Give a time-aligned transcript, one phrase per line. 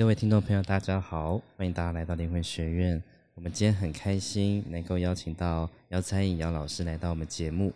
[0.00, 3.02] 各位听众朋友，大家好，欢迎大家来到灵魂学院。
[3.34, 7.70] 我们今天很开心能够邀请到姚彩颖姚老师来到我们节目。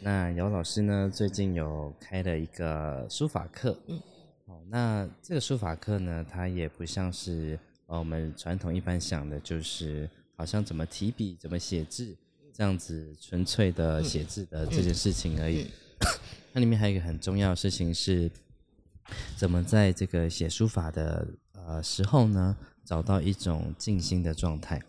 [0.00, 3.78] 那姚老师呢，最近有开了一个书法课。
[3.88, 4.00] 嗯，
[4.46, 7.58] 哦，那这个书法课呢，它也不像是
[7.88, 12.16] 呃我们传统一般想的，就是好像怎么提笔、怎么写字
[12.54, 15.70] 这样子纯粹的写字的这件事情而已。
[16.54, 18.30] 那里面还有一个很重要的事情是，
[19.36, 21.28] 怎么在这个写书法的
[21.66, 24.80] 呃时候呢，找到一种静心的状态。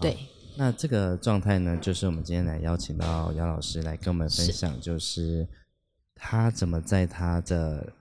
[0.00, 0.16] 对，
[0.56, 5.46] 那这个状态呢，就是我们今天来邀请到姚老师来跟我们分享，就是
[6.14, 7.92] 他怎么在他的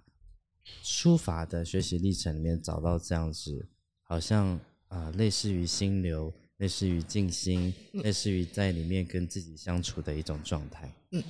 [0.81, 3.67] 书法的学习历程里面找到这样子，
[4.03, 10.93] 好像啊，类似于心流，类似于静心，类似于在里面跟自己相处的一种状态。
[11.12, 11.23] 嗯，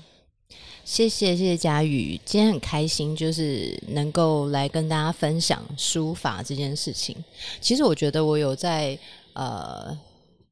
[0.84, 7.16] 谢谢谢谢佳宇，今天很开心，就是能够来跟大家分享书法这件事情。
[7.60, 8.98] 其实我觉得我有在
[9.34, 9.98] 呃。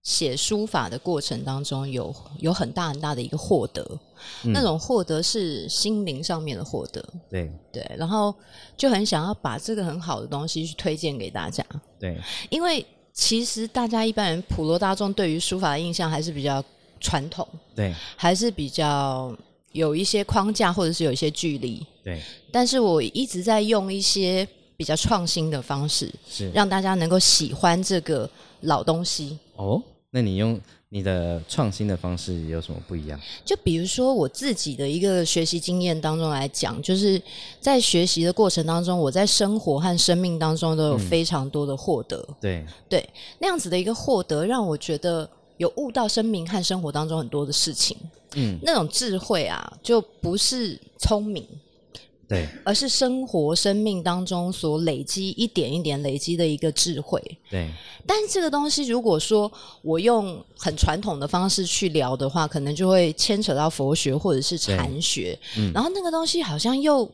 [0.03, 3.87] 写书法的过程当中，有有很大很大的一个获得，
[4.43, 7.01] 那种获得是心灵上面的获得。
[7.29, 8.35] 对对，然后
[8.75, 11.65] 就很想要把这个很好的东西去推荐给大家。
[12.01, 16.61] 对，因为其实大家一般人普罗大众对于书法的印象还是比较
[16.99, 19.33] 传统，对，还是比较
[19.73, 21.85] 有一些框架或者是有一些距离。
[22.03, 28.29] 对，但是我一直在用一些比较创新的方式，是让大家能够喜欢这个
[28.61, 29.37] 老东西。
[29.57, 29.81] 哦。
[30.15, 33.19] 那你用你的创新的方式有什么不一样？
[33.43, 37.19] 就比如说我自己的一个学习经验当中来讲，就是
[37.59, 42.23] 在学习的过程当中，我在生活和生命当中都有非常多的获得。
[42.39, 47.97] 对对，那样子的一个获得，让我觉得有悟到生命和生活当中很多的事情。
[48.35, 51.45] 嗯，那种智慧啊，就不是聪明。
[52.25, 57.21] 对，而是生活生命当中所累积一点一点累积的一个智慧。
[57.51, 57.69] 对，
[58.07, 65.37] 但这个东西如果说我用很传统的方式去聊的话，可能就会牵扯到佛学或者是禅学。
[65.57, 67.07] 嗯，然后那个东西好像又，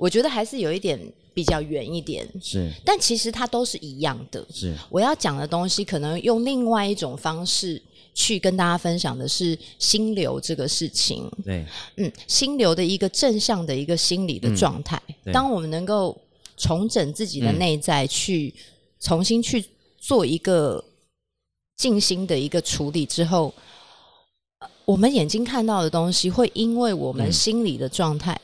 [0.00, 0.98] 我觉得还是有一点
[1.34, 2.26] 比较远一点。
[2.40, 4.44] 是，但其实它都是一样的。
[4.50, 7.80] 是，我要讲的东西可能用另外一种方式。
[8.12, 11.30] 去跟大家分享的是心流这个事情。
[11.44, 11.64] 对，
[11.96, 15.00] 嗯，心流的一个正向的一个心理的状态。
[15.32, 16.20] 当我们能够
[16.56, 18.52] 重整自己的内在，去
[18.98, 19.64] 重新去
[19.96, 20.84] 做一个
[21.76, 23.54] 静心的一个处理之后，
[24.84, 28.38] 我们眼睛看到的东西会因为我们心理的状态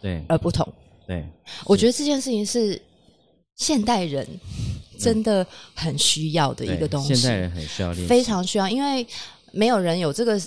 [0.00, 0.66] 对而不同。
[1.10, 1.26] 对，
[1.66, 2.80] 我觉得这件事情是
[3.56, 4.26] 现代人。
[5.02, 9.06] 真的很需要的一个东西，现代人很需要练，非常需要，因为
[9.50, 10.38] 没有人有这个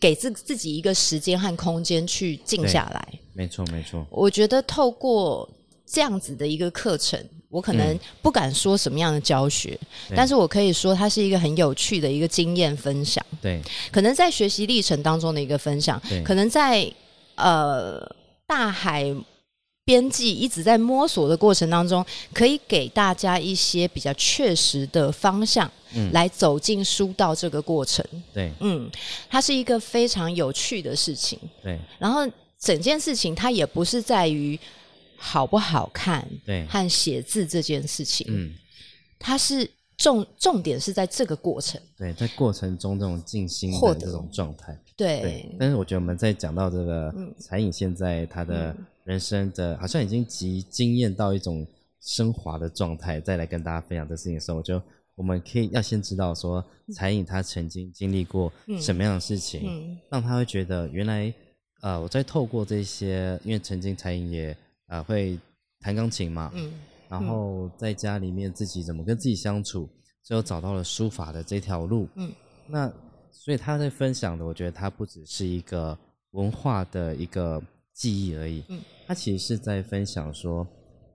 [0.00, 3.06] 给自自己一个时间和空间去静下来。
[3.34, 4.06] 没错，没错。
[4.10, 5.46] 我觉得透过
[5.84, 9.78] 这样子的一个课程，我可能不敢说什么样的教学，
[10.16, 13.22] 但是我可以说它是一个很有趣的一个经验分享。
[13.42, 13.60] 对，
[13.92, 16.90] 可能在学习历程当中的一个分享，可能在
[17.34, 18.00] 呃
[18.46, 19.14] 大海。
[19.88, 22.04] 编辑一直在摸索的过程当中，
[22.34, 28.04] 可以给大家一些比较确实的方向，嗯，来走进书道这个过程。
[28.34, 28.90] 对，嗯，
[29.30, 31.38] 它是一个非常有趣的事情。
[31.62, 32.20] 对，然后
[32.60, 34.60] 整件事情它也不是在于
[35.16, 38.52] 好不好看，对，和写字这件事情，嗯，
[39.18, 39.66] 它是
[39.96, 41.80] 重重点是在这个过程。
[41.96, 44.78] 对，在过程中这种静心的这种状态。
[44.94, 48.76] 对，但是我觉得我们在讲到这个彩影现在他的。
[49.08, 51.66] 人生的好像已经极经验到一种
[52.02, 54.80] 升华的状态，再来跟大家分享这事情的时候，我就
[55.14, 56.62] 我们可以要先知道说，
[56.94, 61.32] 彩影他曾经经历过什么样的事情，让他会觉得原来
[61.80, 64.54] 呃，我在透过这些，因为曾经彩影也
[64.88, 65.38] 啊会
[65.80, 66.70] 弹钢琴嘛，嗯，
[67.08, 69.88] 然后在家里面自己怎么跟自己相处，
[70.22, 72.30] 最后找到了书法的这条路，嗯，
[72.66, 72.92] 那
[73.32, 75.96] 所以他在分享的，我觉得他不只是一个
[76.32, 77.62] 文化的一个
[77.98, 78.80] 记忆而已，嗯。
[79.08, 80.64] 他其实是在分享说，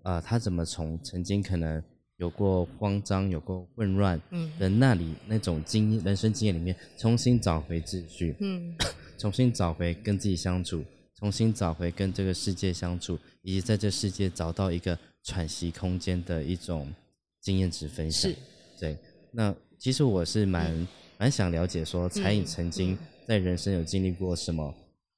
[0.03, 1.81] 呃，他怎么从曾经可能
[2.17, 4.19] 有过慌张、有过混乱
[4.59, 8.75] 的那里那种经人生经验里面，重新找回秩序，嗯，
[9.17, 10.83] 重新找回跟自己相处，
[11.15, 16.91] 重新找回跟这个世界相处，以及在这世界找到一个喘息空间的一种
[17.39, 18.29] 经验值分享。
[18.77, 18.97] 对。
[19.31, 20.87] 那其实我是蛮
[21.17, 24.73] 蛮想了解说，彩影曾经在人生有经历过什么，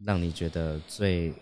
[0.06, 1.34] 让你觉得最。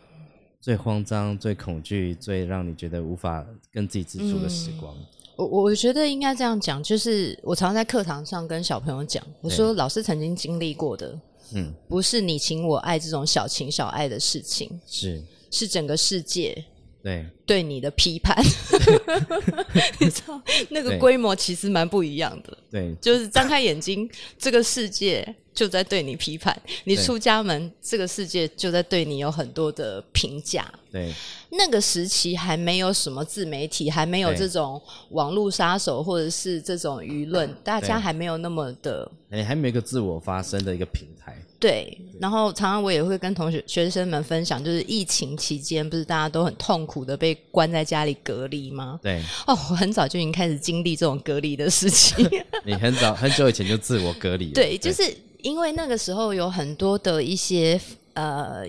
[0.64, 4.96] 最慌张、最恐惧、最让你觉得无法跟自己自处的时光，
[5.36, 11.20] 我我觉得应该这样讲，就是我常在课堂上跟小朋友讲，我说老师曾经经历过的，
[11.54, 15.22] 嗯，不是你情我爱这种小情小爱的事情，是。
[15.52, 16.66] 是整个世界，
[17.04, 18.38] 对对你的批判，
[20.00, 22.58] 你知道那个规模其实蛮不一样的。
[22.72, 26.56] 对，就是张开眼睛，这个世界就在对你批判；
[26.86, 30.72] 你出家门，这个世界就在对你有很多的评价。
[30.92, 31.12] 对，
[31.52, 41.38] 那个时期还没有什么自媒体，还没有这种网络杀手，或者是这种舆论，大家还没有那么的，哎，还没有一个自我发声的一个平台。
[41.60, 49.00] 对，然后常常我也会跟同学学生们分享，就是疫情期间，不是大家都很痛苦的被关在家里隔离吗？
[49.02, 52.30] 对，哦，我很早就已经开始经历这种隔离的事情。
[52.66, 54.52] 你很早很久以前就自我隔离。
[54.52, 55.04] 对，就是
[55.42, 57.80] 因为那个时候有很多的一些。
[58.16, 58.64] 呃，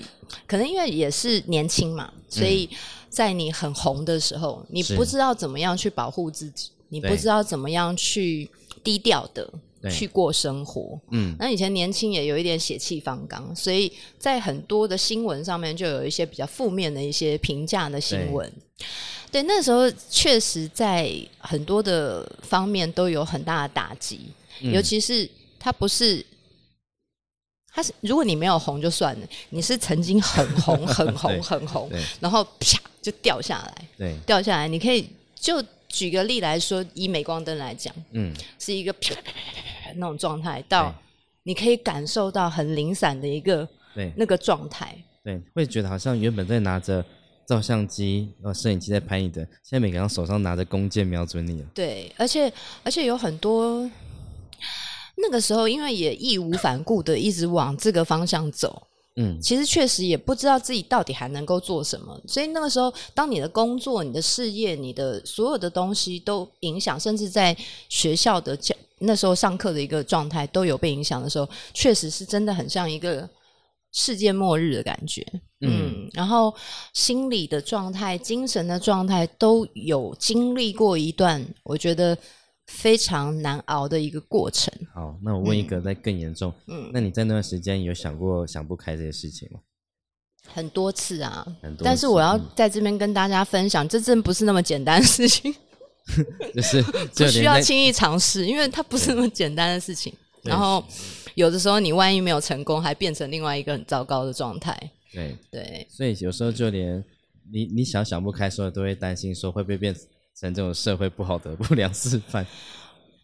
[0.46, 2.66] 可能因为也是年轻嘛，所以
[3.10, 8.50] 在你很红的时候，你不知道怎么样去保护自己，你不知道怎么样去
[8.82, 9.46] 低调的
[9.90, 10.98] 去过生活。
[11.10, 18.52] 嗯，那以前年轻也有一点血气方刚，所以在很多的新闻上面就有一些比较负面的一些评价的新闻。
[19.30, 24.20] 对，那时候确实在很多的方面都有很大的打击，
[24.60, 25.28] 尤其是
[25.58, 26.24] 他不是。
[27.76, 31.90] 他是，如果你没有红就算了，你是曾经很红、 很红、很红，
[32.20, 34.68] 然后啪就掉下来，对，掉下来。
[34.68, 39.60] 你可以就举个例来说，以镁光灯来讲，嗯，是一个啪啪啪啪
[39.96, 40.94] 那种状态，到
[41.42, 47.04] 你可以感受到很零散的一个对那个状态，对，会觉得好像原本在拿着
[47.46, 52.52] 照相机、呃摄影机在拍你的，现在每个人手上拿着弓箭瞄准你了，对，而且
[52.82, 53.90] 而且有很多。
[55.16, 62.20] 那个时候，因为也义无反顾的一直往这个方向走，嗯，其实确实也不知道自己到底还能够做什么。
[62.26, 67.56] 所以那个时候，当你的工作、你的事业、你的所有的东西都影响，甚至在
[67.88, 73.28] 学校的教那时候上课的一个状态都有被影响的时候，确实是真的很像一个
[73.92, 75.26] 世界末日的感觉。
[75.60, 76.54] 嗯，然后
[76.92, 82.16] 心理的状态、精神的状态都有经历过一段，我觉得。
[82.68, 84.72] 非常难熬的一个过程。
[84.94, 86.50] 好，那我问一个，再更严重。
[86.66, 89.60] 嗯，那你在那段时间有想过想不开这些事情吗？
[90.48, 91.84] 很多次啊，很多。
[91.84, 95.54] 但是我要在这边跟大家分享，这真不是那么简单的事情。
[96.54, 100.12] 就是不需要轻易尝试，因为它不是那么简单的事情。
[100.42, 100.84] 然后
[101.34, 104.78] 有的时候你万一没有成功，还变成另外一个很糟糕的状态。
[105.12, 107.04] 对对，所以有时候就连
[107.52, 109.94] 你你想想不开，时候都会担心说会不会变。
[110.36, 112.44] 成这种社会不好的不良示范。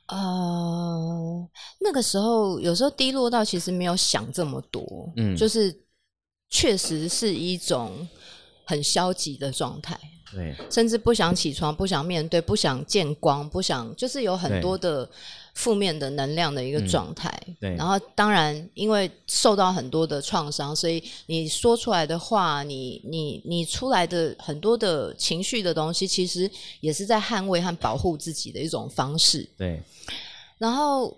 [0.06, 1.48] 呃，
[1.80, 5.76] 那个时候有时候低落到其实没有想这么多，嗯，就是
[6.48, 8.06] 确实是一种
[8.64, 9.98] 很消极的状态，
[10.34, 15.08] 对，甚至不想起床，不想面对，不想见光，不想，就是有很多的。
[15.52, 17.28] 负面的能量的一个状态，
[17.60, 17.74] 对。
[17.74, 26.48] 然后当然，因为受到很多的创伤，所以你说出来的话，你你你出来的很多的情绪的东西，其实
[26.80, 29.46] 也是在捍卫和保护自己的一种方式。
[29.58, 29.82] 对。
[30.56, 31.14] 然后，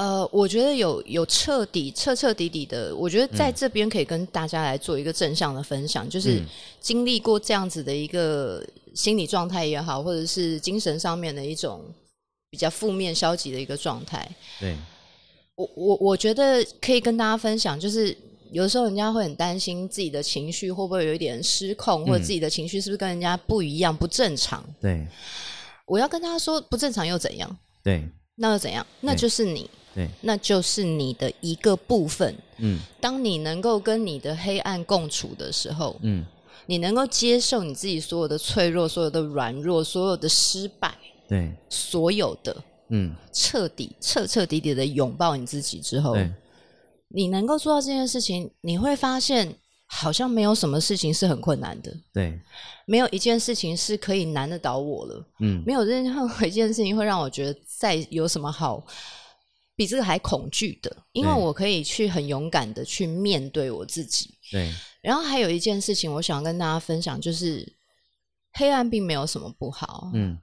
[0.00, 6.42] 呃，我觉得有有彻底彻彻底底的，我觉得在这边可以跟大家来做一个正向的分享，就是
[6.80, 8.64] 经历过这样子的一个
[8.94, 11.84] 心理状态也好，或者是精神上面的一种。
[12.52, 14.28] 比较负面、消极的一个状态。
[14.58, 14.74] 对，
[15.54, 18.06] 我我我觉得可以跟大家分享，就是
[18.50, 24.64] 有的时候人家会很担心自己的情绪会不会有一点失控，或者自己的情绪是不是跟人家不一样、不正常。
[24.80, 25.06] 对，
[25.86, 27.56] 我要跟他说，不正常又怎样？
[27.84, 28.04] 对，
[28.34, 28.84] 那又怎样？
[29.00, 32.34] 那就是你，对，那就是你的一个部分。
[32.58, 36.24] 嗯，当你能够跟你的黑暗共处的时候，嗯，
[36.66, 40.94] 你能够接受你自己所有的脆弱、所有的软弱、所有的失败。
[41.28, 42.56] 对，所有的，
[42.88, 46.16] 嗯，彻底、彻彻底底的拥抱你自己之后，
[47.08, 49.54] 你能够做到这件事情，你会发现
[49.86, 51.92] 好像没有什么事情是很困难的。
[52.12, 52.38] 对，
[52.86, 55.26] 没有一件事情是可以难得倒我了。
[55.40, 58.84] 嗯，没有任何一件事情会让我觉得再有什么好
[59.80, 64.34] 比这个还恐惧的，因为我可以去很勇敢的去面对我自己。
[64.50, 64.70] 对，
[65.00, 67.66] 然后还有一件事情，我想跟大家分享，就是
[68.52, 70.10] 黑暗并没有什么不好。
[70.12, 70.38] 嗯。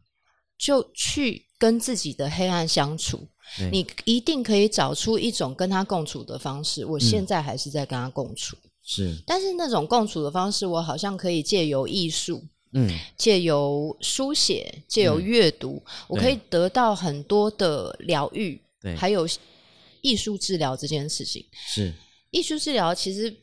[0.57, 3.27] 就去跟自己的黑暗相处，
[3.71, 6.83] 你一定可以找出一种跟他共处的方式。
[6.83, 19.27] 我现在还是在跟他共处，是，但是那种共处的方式，我好像可以借由艺术，嗯，借由书写，借由阅读，我可以得到很多的疗愈，对，还有
[20.01, 21.93] 艺术治疗这件事情，是。
[22.31, 23.35] 艺术治疗其实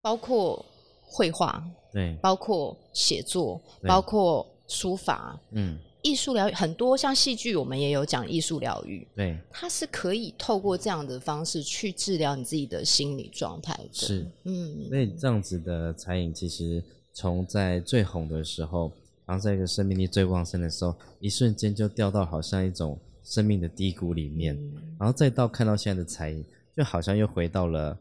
[0.00, 0.64] 包括
[1.02, 1.62] 绘画，
[1.92, 5.78] 对，包括写作，包括书法，嗯。
[6.00, 9.06] 艺术疗愈很多，像戏剧，我们也有讲艺术疗愈。
[9.16, 13.88] 对，它是可以透过这样的方式去治疗你自己的心理状态的。
[13.92, 18.92] 是，嗯，所以这样子的彩影，其实从在最红的时候，
[19.26, 22.96] 然后在一个生命力最旺盛的时候，一瞬间就掉到好像一种
[23.28, 24.56] 生命的低谷里面，
[24.98, 26.42] 然后再到看到现在的才艺，
[26.74, 27.96] 就好像又回到了，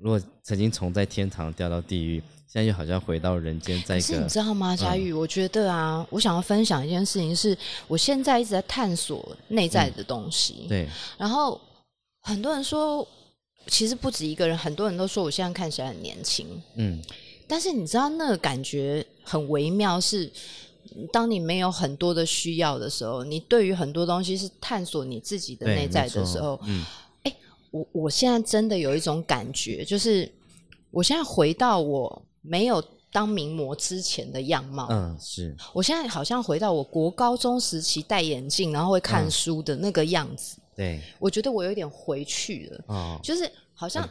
[0.00, 3.80] 如果曾经从在天堂掉到地狱，现在又好像回到人间。
[3.82, 5.12] 在一个，你知道吗，佳玉？
[5.12, 7.56] 我觉得啊，我想要分享一件事情，是
[7.86, 10.66] 我现在一直在探索内在的东西。
[10.66, 10.88] 对。
[11.18, 11.60] 然后
[12.22, 13.06] 很多人说，
[13.66, 16.46] 其实不止一个人，很多人都说我现在看起来很年轻。
[16.76, 17.00] 嗯。
[17.46, 20.30] 但是你知道那个感觉很微妙，是
[21.12, 26.84] 当你没有很多的需要的时候，你对于很多东西是探索你自己的内在的时候，嗯，
[27.24, 27.36] 哎，
[27.70, 30.30] 我我现在真的有一种感觉，就是
[30.90, 32.82] 我现在回到我没有
[33.12, 35.56] 当名模之前的样貌，嗯，是。
[35.72, 43.50] 我现在好像回到我国高中时期戴眼镜然后会看书的那个样子，对，我觉得我有点回去了，哦，就是。
[43.80, 44.06] 好像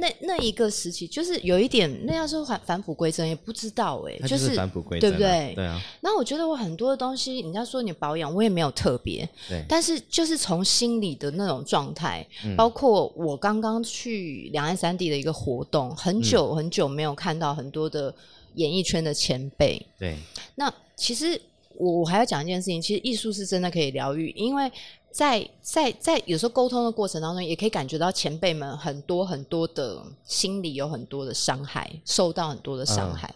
[0.00, 5.52] 那那一个时期，就是有一点那要说返返璞归真，也不知道哎，就是返璞归真，对不对？
[5.54, 5.80] 对啊。
[6.00, 9.64] 那我觉得我很多的东西，人家说你保养，我也没有特别，对。
[9.68, 12.26] 但是就是从心里的那种状态，
[12.56, 18.12] 包括我刚刚去两岸三地的一个活动，很久很久没有看到很多的
[18.56, 20.16] 演艺圈的前辈，对。
[20.56, 21.40] 那其实
[21.76, 24.68] 我我还要讲一件事情，其实艺术是真的可以疗愈，因为。
[25.12, 33.32] 在在在有时候沟通的过程当中，也可以感觉到前辈们很多很多的心里有很多的伤害，受到很多的伤害。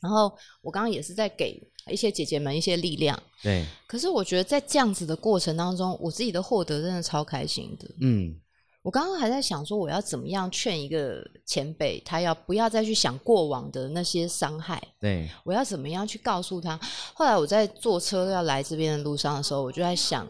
[0.00, 1.60] 然后我刚刚也是在给
[1.90, 3.20] 一些姐姐们一些力量。
[3.42, 3.64] 对。
[3.86, 7.88] 可是我觉得在这样子的过程当中，我自己的获得真的超开心的。
[8.00, 8.38] 嗯。
[8.82, 14.80] 我刚刚还在想说，我要怎么样劝一个前辈，他要不要再去想过往的那些伤害？
[15.00, 15.28] 对。
[15.42, 16.78] 我要怎么样去告诉他？
[17.14, 20.28] 后来我在坐车要来这边的路上的时候，我就在想。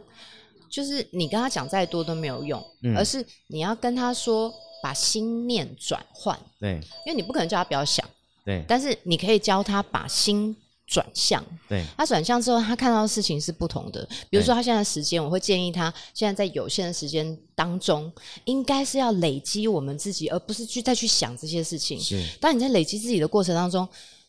[0.71, 2.65] 就是你跟他讲再多都没有用，
[2.97, 6.39] 而是你要跟他说把心念转换。
[6.61, 8.05] 对，因为你不可能叫他不要想。
[8.45, 10.57] 对，但是你可以教他把心
[10.87, 11.45] 转向。
[11.69, 14.09] 对，他转向之后，他看到的事情是不同的。
[14.31, 18.11] 比如说，他现在时间，我会建议他现在在有限的时间当中，
[18.45, 22.01] 应该是要累积我们自己，而不是去再去想这些事情。
[22.01, 23.89] 是，当你在累积自己的过程当中。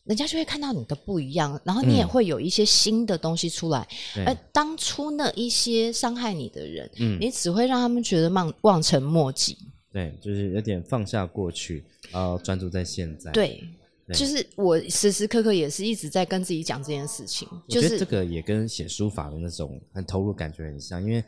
[0.10, 3.88] 人家就会看到你的不一样，然后你也会有一些新的东西出来。
[4.25, 6.89] 而当初那一些伤害你的人，
[7.20, 9.56] 你只会让他们觉得望望尘莫及。
[9.92, 13.32] 对，就是有点放下过去，然后专注在现在。
[13.32, 13.63] 对，
[14.12, 17.48] 就是我时时刻刻也是一直在跟自己讲这件事情。
[17.51, 21.24] 我觉得这个也跟写书法的那种很投入感觉很像，因为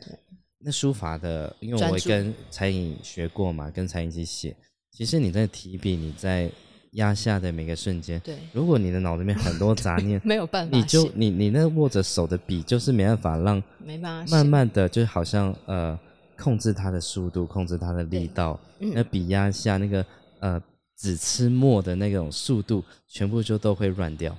[0.58, 4.56] 那书法的，因为我跟彩影学过嘛，跟彩影一起写。
[4.90, 6.50] 其实你在提笔，你在。
[6.92, 15.98] 压下的每个瞬间，对，如果你的脑子里面很多杂念， 没有办法，你就你你那握着手的笔，就是没办法让，没办法，慢慢的就好像呃
[16.36, 20.04] 控制它的速度，控制它的力道，那笔压下那个
[20.40, 20.62] 呃
[20.98, 24.36] 纸吃墨的那种速度，全部就都会乱掉。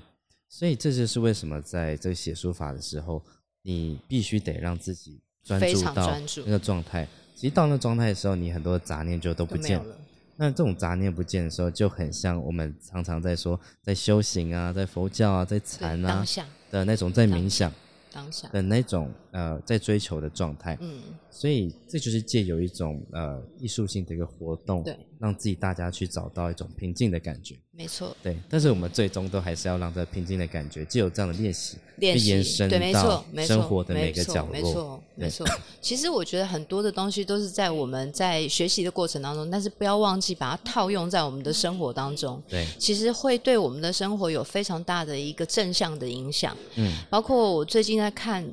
[0.48, 3.20] 所以这就是为什么在这个写书法的时候，
[3.64, 7.08] 你必须得让自己专注到那个状态。
[7.34, 9.86] 其实到那状态的时候，你很多杂念就都不见了。
[10.36, 16.26] 那这种杂念不见的时候，就很像我们常常在说，在修行啊，在佛教啊，在禅啊
[16.72, 17.72] 的那种在冥想。
[18.12, 28.38] 当下的那种呃，在追求的状态，嗯，所以这就是借有一种呃艺术性的一个活动，对，让自己大家去找到一种平静的感觉，没错，对。
[28.48, 35.48] 但是我们最终都还是要让这平静的感觉，既有这样的练习，练习延伸到生活的每个角落，没错，没错。
[35.82, 47.94] 其实我觉得很多的东西都是在我们在学习的过程当中，但是不要忘记把它套用在我们的生活当中，对，其实会对我们的生活有非常大的一个正向的影响，嗯，包括我最近。
[47.94, 48.44] 在看《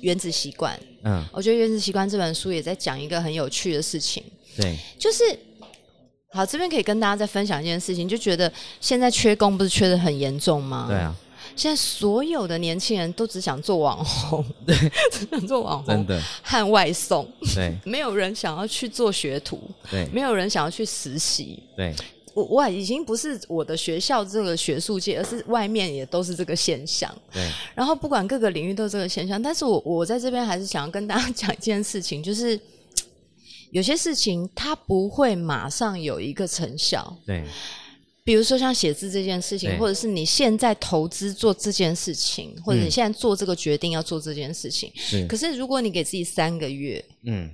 [0.00, 4.24] 原子习惯》，嗯，我觉得《原子习惯》这本书也在讲一个很有趣的事情，
[4.56, 5.22] 对，就是
[6.34, 10.86] 好这边可以跟大家再分享一件事情，就觉得现在缺工不是缺的很严重吗？
[10.88, 11.14] 对啊，
[11.54, 14.76] 现在所有的年轻人都只想做网红， 对，
[15.12, 19.60] 只想做网红，真的，和外送，对， 没有人想要去做学徒，
[19.90, 21.94] 对，没有人想要去实习，对。
[22.34, 27.08] 我我已经不是我的学校这个学术界，而是外面也都是这个现象。
[27.32, 27.48] 对。
[27.76, 32.58] 然后不管各个领域都是这个现象，但是我我在这边还是想要跟大家讲一件事情，就是
[33.74, 37.16] 有些事情它不会马上有一个成效。
[37.26, 37.44] 对。
[38.22, 44.90] 比如说像写字这件事情，或者是你现在投资做这件事情，或者你现在做这个决定要做这件事情。
[44.94, 45.26] 是。
[45.26, 47.50] 可是如果你给自己三个月，嗯，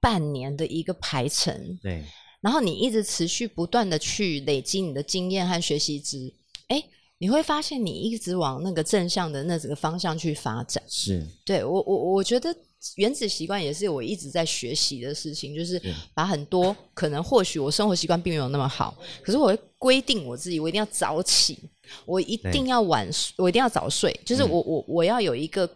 [0.00, 2.02] 半年的一个排程，对。
[2.40, 6.34] 然后你一直持续不断的去累积你的经验和学习值，
[6.68, 6.82] 哎，
[7.16, 10.82] 你会发现你一直往那个正向的那几个方向去发展。
[10.86, 12.54] 是，对我我我觉得
[12.96, 15.80] 原子习惯也是我一直在学习的事情，就是
[16.14, 21.58] 把很多可能或许我生活习惯并没有那么好，可是我会规定我自己，我一定要早起，
[22.04, 25.68] 我一定要晚，我一定要早睡，就是我我我要有一个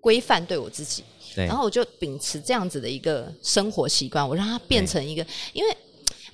[0.00, 1.02] 规范对我自己，
[1.34, 5.76] 然后我就秉持这样子的一个生活习惯，我让它变成一个，因为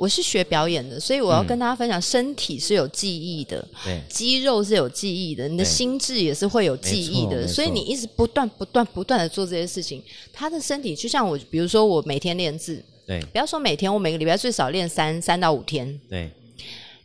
[0.00, 3.62] 我是学表演的，所以我要跟大家分享，身体是有记忆的，
[4.09, 10.02] 肌肉是有记忆的，你的心智也是会有记忆的，所以你一直不断不断不断的做这些事情，
[10.33, 16.30] 他的身体就像我，比如说我每天练字，对，不要说每天，我每个礼拜最少练三三到五天，对。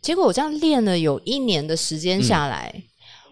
[0.02, 2.74] 结果我这样练了有一年的时间下来，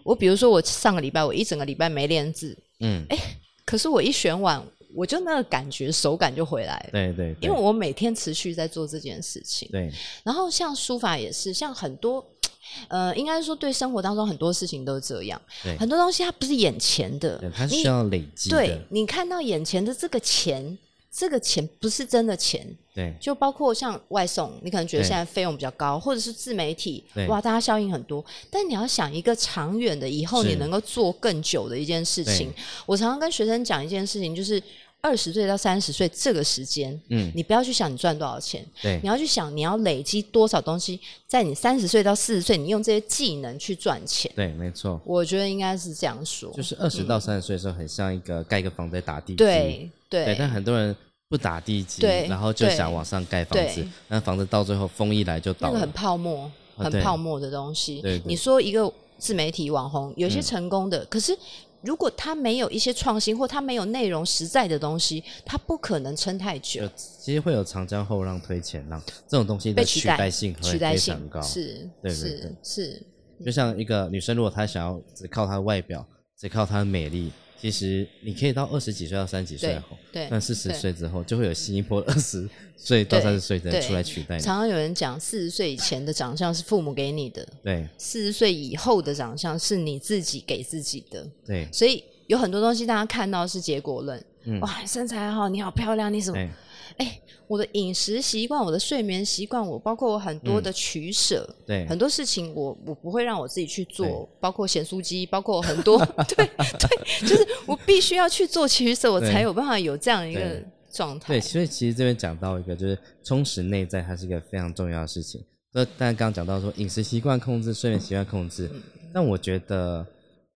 [0.02, 3.16] 我比如说我上个礼拜我一整个礼拜没练字，嗯，哎，
[3.64, 4.62] 可是我一选完，
[4.94, 9.90] 我就那个感觉手感就回来了，对对，因为我每天持续在做这件事情，对。
[10.22, 12.24] 然后像书法也是，像很多，
[12.88, 15.40] 呃，应该说对生活当中很多事情都是这样，
[15.78, 20.78] 很多东西它不是眼前的，它需要累积，对你看到眼前的这个钱。
[21.16, 28.24] 这个钱不是真的钱，对，就包括像外送，你可能觉得现在费用比较高，或者是自媒体，哇，大家效应很多。
[28.50, 32.52] 但你要想一个长远的，以后你能够做更久的一件事情。
[32.84, 34.60] 我常常跟学生讲一件事情，就是
[35.00, 44.28] 二十岁到三十岁这个时间，嗯，你不要去想你赚多少钱，对，你要去想你要累积多少东西，在你三十岁到四十岁，你用这些技能去赚钱。
[44.34, 46.50] 对，没错，我觉得应该是这样说。
[46.52, 49.88] 就是二十到三十岁的时候，很像一个盖一个房在打地基，对
[50.24, 50.94] 对，但很多人。
[51.26, 55.72] 不打地基，然后就想往上盖房子，那房子到最后风一来就倒了。
[55.72, 58.00] 那个很泡沫，很泡沫的东西。
[58.02, 61.36] 对你说一个自媒体网红，有些成功的，可是
[61.80, 66.88] 如果他没有一些创新，或他没有内容实在的东西，他不可能撑太久。
[66.94, 71.40] 其实会有长江后浪推前浪，这种东西的取代性会非常高。
[71.40, 73.02] 是，对对对，是。
[73.44, 76.06] 就像一个女生，如果她想要只靠她的外表，
[76.38, 77.32] 只靠她的美丽。
[77.64, 84.38] 其实你可以到二十几岁到三十几岁后，对，但四十岁之后就会有新一波二十岁到三十岁的人出来取代。
[84.38, 91.66] 常常有人讲，四十岁以前的长相是父母给你的，对；四十岁以后的长相是你自己给自己的，对。
[91.72, 94.22] 所以有很多东西大家看到是结果论，
[94.60, 96.50] 哇，身材好，你好漂亮，你什么？
[96.98, 111.34] 哎，我的饮食习惯，我的睡眠习惯，我包括我很多的取舍，对很多事情，我我不会让我自己去做，包括咸酥鸡，包括很多， 对对，就是我必须要去做取舍，我才有办法有这样一个状态。
[111.34, 115.44] 对，所以其实这边讲到一个，就是充实内在，它是一个非常重要的事情。
[115.72, 118.70] 那大家刚刚讲到说饮食习惯控制，睡眠习惯控制，
[119.12, 120.06] 但我觉得，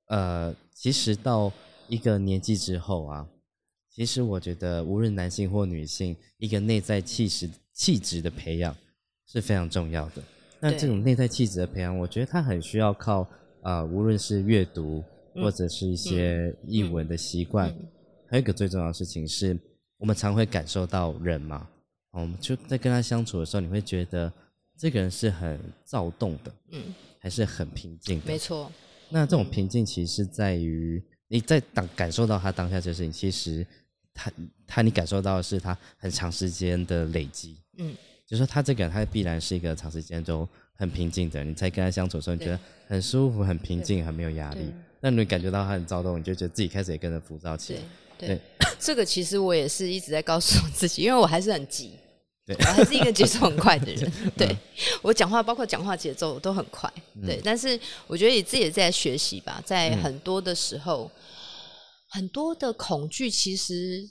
[0.08, 1.50] 呃，其实到
[1.88, 3.26] 一个年纪之后啊。
[3.98, 8.72] 其实我觉得，无论男性或女性，一个内在气质气质的培养
[9.26, 10.22] 是非常重要的。
[10.60, 13.28] 那这种内在气质的培养，我觉得它很需要靠
[13.60, 15.02] 啊，无论是阅读
[15.34, 17.74] 或者是一些译文的习惯。
[18.28, 19.58] 还有一个最重要的事情是，
[19.96, 21.68] 我们常会感受到人嘛，
[22.12, 24.32] 我们就在跟他相处的时候，你会觉得
[24.78, 28.26] 这个人是很躁动的，嗯，还是很平静的。
[28.28, 28.70] 没错。
[29.08, 33.66] 那这种平静其实是在于你在当感受到他当下这事情，其实。
[34.18, 34.32] 他
[34.66, 37.94] 他，你感受到的是他很长时间的累积，嗯，
[38.26, 44.72] 就说他这个人，他必然是一个长时间都很平静的，你在跟他相处的时候，你觉得很舒服、很平静、很没有压力。
[45.00, 47.80] 那你感觉到他很躁动，你就觉得自己开始也跟着浮躁起来。
[48.18, 48.40] 对，
[48.80, 51.92] 这个其实我也是一直在告诉我自己，因为我还是很急，
[52.44, 54.12] 对，我还是一个节奏很快的人。
[54.36, 54.56] 对
[55.00, 56.92] 我讲话，包括讲话节奏都很快。
[57.24, 57.78] 对，但是
[58.08, 61.08] 我觉得你自己也在学习吧，在很多的时候。
[62.08, 64.08] 很多的恐惧其实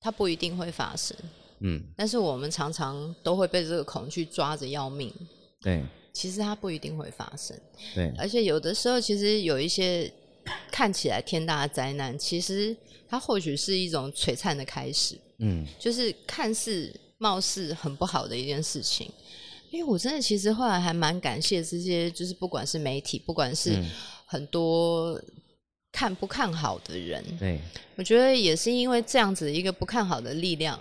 [0.00, 1.16] 它不一定会发生，
[1.60, 5.12] 嗯，但是我们常常都会被这个恐惧抓着要命。
[5.60, 7.58] 对，其实它不一定会发生。
[7.94, 10.10] 对，而且有的时候，其实有一些
[10.70, 12.74] 看起来天大的灾难，其实
[13.08, 15.18] 它或许是一种璀璨的开始。
[15.40, 19.10] 嗯，就是看似貌似很不好的一件事情，
[19.70, 23.84] 因为我真的其实后来还蛮感谢这些，就是不管是媒体，不管是
[24.24, 25.20] 很多。
[25.92, 27.60] 看不看好的人，对，
[27.96, 30.78] 我觉得也是因为这样子一个不看好的力量，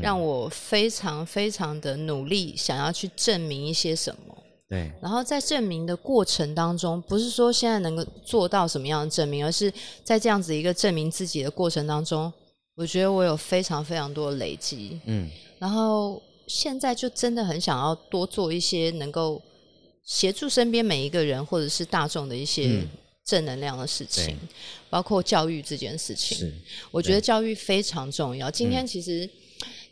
[0.00, 4.38] 让我非常非常的努力，想要去证明一些什么。
[4.68, 9.70] 对，然后在证明的过程当中，不是说现在能够做到什么样的证明，而是
[10.04, 12.32] 在这样子一个证明自己的过程当中，
[12.76, 14.98] 我觉得我有非常非常多的累积。
[15.06, 19.42] 嗯，然后现在就真的很想要多做一些能够
[20.04, 22.82] 协助身边每一个人或者是大众的一些。
[23.24, 24.36] 正能量的事情，
[24.90, 26.52] 包括教育这件事情，
[26.90, 28.50] 我觉得教育非常重要。
[28.50, 29.28] 今天其实，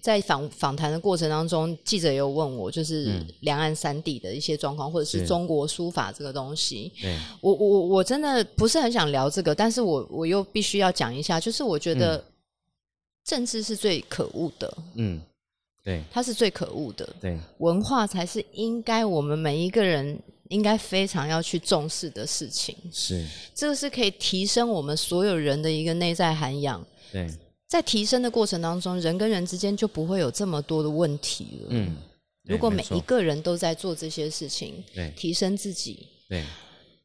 [0.00, 6.92] 在访访谈的过程当中，记者有问我，就是两岸三地的一些状况，或者是中国书法这个东西。
[7.40, 12.22] 我我我真的不是很想聊这个，但是我我又必须要讲一下，就是我觉得
[13.24, 14.78] 政治是最可恶的。
[14.96, 15.22] 嗯，
[15.84, 17.08] 对，它是最可恶的。
[17.20, 20.18] 对，文化才是应该我们每一个人。
[20.50, 22.76] 应该非常要去重视的事情。
[22.92, 26.84] 是，这个是可以提升我们所有人的一个内在涵养。
[27.10, 27.28] 对，
[27.66, 31.66] 在提升的过程当中，人跟人之间就不会有这么多的问题了。
[31.70, 31.96] 嗯，
[32.44, 36.44] 如果每一个人都在做这些事情，对，提升自己，对。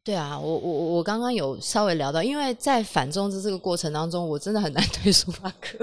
[0.06, 5.78] 对啊，我我我刚刚有稍微聊到，因为在反中之这个过程当中，我真的很难推书法课。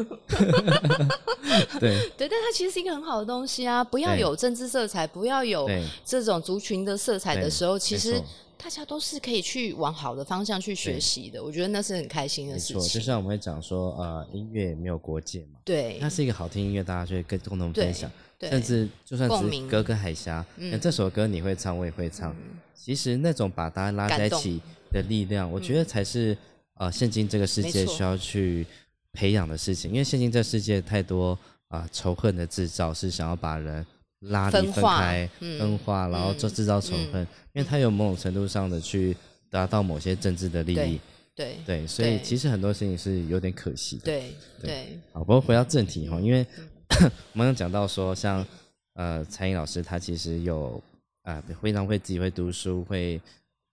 [1.77, 3.83] 对 对，但它其实是一个很好的东西啊！
[3.83, 5.69] 不要有政治色彩，不要有
[6.05, 8.17] 这种族群的色彩的时候，其实
[8.57, 11.43] 大家都是可以去往好的方向去学习的。
[11.43, 12.81] 我觉得那是很开心的事情。
[12.93, 18.09] 就像我们会讲说，呃，音乐没有国界嘛，对，那是一个好听音乐，大家就会跟共同分享。
[18.49, 22.35] 甚至就算是隔个海峡，那这首歌你会唱，我也会唱。
[22.75, 24.59] 其实那种把大家拉在一起
[24.91, 26.37] 的力量，我觉得才是
[26.75, 28.65] 呃，现今这个世界需要去
[29.13, 29.91] 培养的事情。
[29.91, 31.37] 因为现今这世界太多
[31.69, 33.85] 啊仇恨的制造，是想要把人
[34.19, 37.21] 拉离分开、分化，然后做制造仇恨。
[37.53, 39.15] 因为它有某种程度上的去
[39.49, 40.99] 达到某些政治的利益。
[41.35, 44.03] 对对，所以其实很多事情是有点可惜的。
[44.03, 44.99] 对对。
[45.13, 46.45] 好，不过回到正题哈，因为。
[47.33, 48.45] 我们刚讲到说，像
[48.93, 50.81] 呃，蔡英老师他其实有
[51.23, 53.19] 啊，非常会自己会读书，会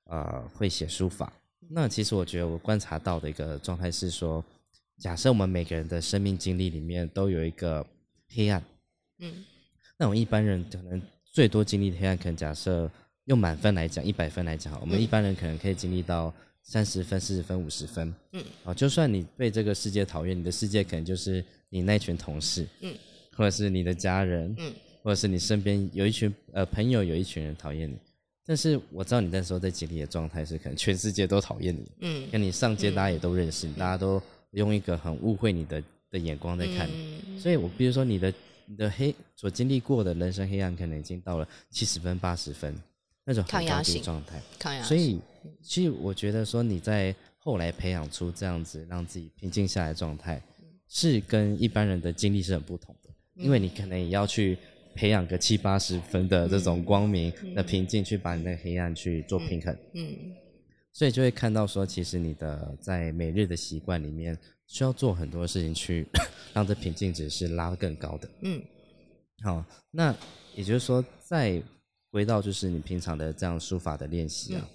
[0.04, 1.32] 呃会写书法。
[1.68, 4.44] 那其实我觉得我观察到的一个状态是说，
[4.98, 7.86] 假设我们每个人的生命经历里面都有一个
[8.28, 8.62] 黑暗，
[9.18, 9.44] 嗯，
[9.96, 12.90] 那我们一般人可能最多经历的黑暗，可能假设
[13.26, 22.94] 用满分来讲，一百分来讲，我们一般人可能可以经历到三十分、四十分、五十分，嗯，啊，就算你被这个世界讨厌，你的世界可能就是你那群同事，嗯。
[23.32, 24.70] 或者是你的家人，嗯，
[25.02, 27.96] 或者是你身边有一群呃朋友，有一群人讨厌你，
[28.44, 38.34] 但是我知道你那时候在经历的状态是，可能全世界都讨厌你，嗯，跟你上街大家也都认识你，大家都用一个很误会你的的眼光在看你，所以我比如说你的
[38.66, 42.74] 你的黑所经历过的人生黑暗，可能已经到了七十分八十分
[43.24, 45.18] 那种很高的状态，抗压所以
[45.62, 50.42] 其实我觉得说你在后来培养出这样子让自己平静下来的状态，
[50.90, 53.10] 是跟一般人的经历是很不同的。
[53.36, 54.58] 因为你可能也要去
[54.94, 59.74] 培养个七八十分的这种光明的平静，去把你的黑暗去做平衡。
[59.94, 60.34] 嗯，
[60.92, 66.06] 所以就会看到说，其实你的在每日的习惯里面，需要做很多事情去
[66.52, 68.28] 让这平静值是拉得更高的。
[68.42, 68.62] 嗯，
[69.42, 70.14] 好，那
[70.54, 71.62] 也就是说，再
[72.10, 74.68] 回到就是你平常的这样书法的练习啊，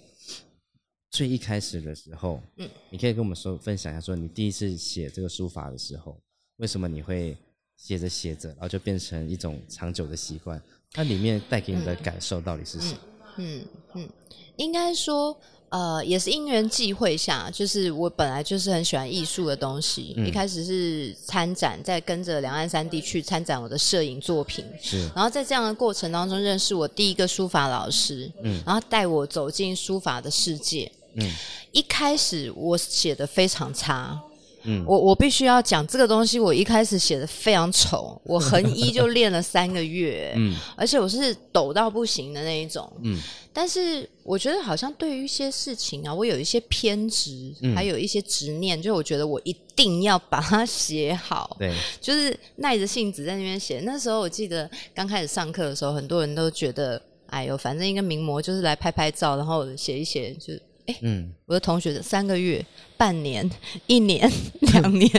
[1.16, 6.14] 最一开始的时候，嗯，你可以跟我们说分享一下，说你第一次写这个书法的时候，
[6.58, 7.36] 为什么你会？
[7.78, 10.58] 写着写着，然后就变成一种长久的习惯。
[10.92, 12.98] 它里面带给你的感受到底是什么？
[13.36, 14.08] 嗯嗯，
[14.56, 20.14] 应该说，呃，也是因缘际会下，就是我本来就是很喜欢艺术的东西。
[20.26, 24.64] 一开始是参展，在跟着两岸三地去参展我的摄影作品。
[24.80, 28.32] 是，然后在这样的过程当中，认识我第一个书法老师。
[28.42, 30.90] 嗯，然后带我走进书法的世界。
[31.16, 31.32] 嗯，
[31.72, 34.20] 一开始我写的非常差。
[34.68, 36.40] 嗯，我我必须要讲这个东西。
[36.40, 43.20] 我一开始写的非常丑，我横一就练了三个月， 嗯，而且我是抖到不行的那一种，嗯。
[43.52, 53.80] 但是我觉得好像对于一些事情啊，我有一些偏执，还有一些执念，就我觉得我一定要把它写好，对，就是耐着性子在那边写。
[53.84, 60.52] 那时候我记得刚开始上课的时候，很多人都觉得，哎呦，反正一个名模就是来拍拍照，然后写一写就。
[60.86, 62.64] 哎，嗯，我的同学三个月、
[62.96, 63.48] 半年、
[63.86, 64.30] 一年、
[64.72, 65.10] 两年，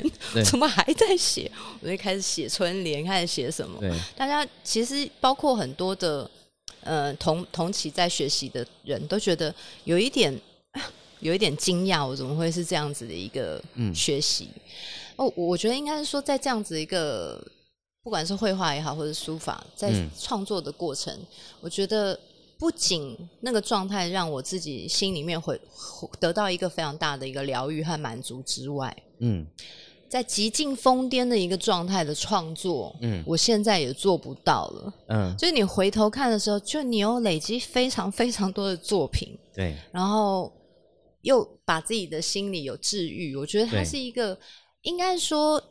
[0.46, 1.52] 怎么还在写？
[1.82, 3.80] 我就开始写春联，开始写什么？
[3.80, 6.30] 对，大家其实包括很多的
[6.82, 9.54] 呃同同期在学习的人都觉得
[9.84, 10.34] 有一点
[11.20, 13.62] 有一点惊讶，我怎么会是这样子的一个
[13.94, 14.50] 学习？
[15.16, 17.46] 哦，我觉得应该是说，在这样子一个
[18.04, 21.14] 不管是绘画也好，或者书法，在创作的过程，
[21.62, 22.20] 我觉得。
[22.60, 25.60] 不仅那个状态让我自己心里面会
[26.20, 29.46] 得到一个非常大的一个疗愈和满足之外，嗯，
[30.10, 40.52] 在极尽疯癫的一个状态的创作，嗯，我现在也做不到了，嗯，就是你回头看的时候，就你有累积非常非常多的作品，对，然后
[41.22, 44.38] 又把自己的心里有治愈，我觉得它是一个
[44.82, 45.62] 应该说。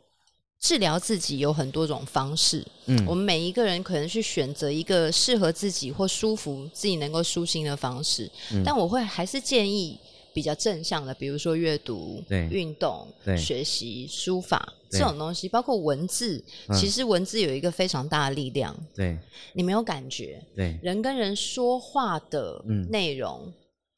[0.59, 8.29] 治疗自己有很多种方式，嗯，我们每一个人可能去选择一个适合自己或舒服自己能够舒心的方式，
[8.65, 9.97] 但我会还是建议
[10.33, 16.43] 比较正向的，比如说阅读、运动、学习、书法这种东西，包括文字。
[16.73, 19.17] 其实文字有一个非常大的力量，对
[19.53, 23.51] 你没有感觉，对人跟人说话的内容。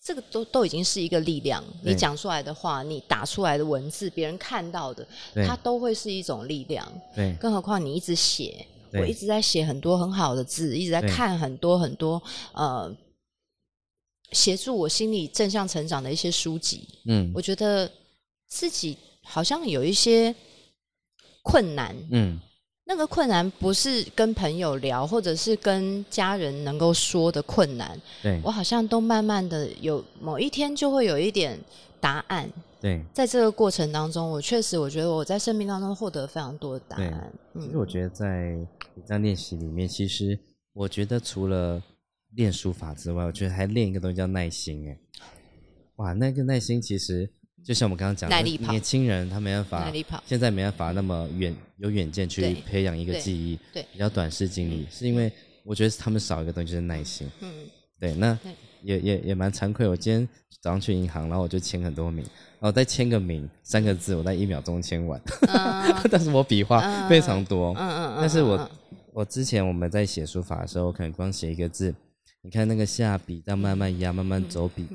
[0.09, 5.07] 这个都都已经是一个力量，你讲出来的话，你打出来的文字，别人看到的，
[5.45, 6.91] 它都会是一种力量。
[7.15, 12.19] 对，更何况你一直写，我一直在写很多很好的字，一直在看很多很多
[12.53, 12.91] 呃
[14.31, 16.87] 协助我心理正向成长的一些书籍。
[17.05, 17.87] 嗯，我觉得
[18.47, 20.33] 自己好像有一些
[21.43, 21.95] 困难。
[22.09, 22.39] 嗯。
[22.89, 27.95] 那个困难不是跟朋友聊，或者是跟家人能够说的困难。
[28.23, 31.59] 对我好像都慢慢的有某一天就会有一点
[31.99, 32.49] 答案。
[32.81, 37.31] 对，在这个过程当中，我确实我觉得我在生命当中获得非常多的答案。
[37.53, 38.57] 其实我觉得在
[38.95, 40.39] 笔在练习里面，其实
[40.73, 41.79] 我觉得除了
[42.31, 44.89] 练书法之外，我觉得还练一个东西叫耐心。
[44.89, 44.97] 哎，
[45.97, 47.29] 哇，那个耐心其实。
[47.63, 49.91] 就像我们刚刚讲的，年轻人他没办法，
[50.25, 55.31] 现在没办法那么远有远见去培养一个记忆，对，比较短视经历，是因为
[55.63, 57.29] 我觉得他们少一个东西就是耐心。
[57.41, 57.51] 嗯，
[57.99, 58.37] 对，那
[58.81, 59.87] 也也也蛮惭愧。
[59.87, 60.27] 我今天
[60.61, 62.23] 早上去银行，然后我就签很多名，
[62.59, 65.21] 然后再签个名三个字，我在一秒钟签完，
[66.09, 67.73] 但是我笔画非常多。
[67.73, 68.17] 嗯嗯嗯。
[68.19, 68.71] 但是我
[69.13, 71.93] 我之前我们在写书法的时候，可能光写一个字，
[72.41, 74.87] 你看那个下笔，这样慢慢压，慢慢走笔。